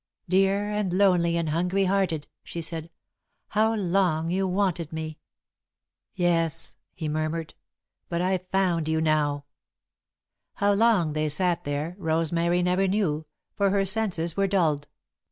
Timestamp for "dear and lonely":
0.27-1.37